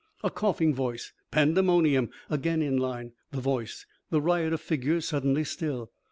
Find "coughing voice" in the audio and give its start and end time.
0.31-1.13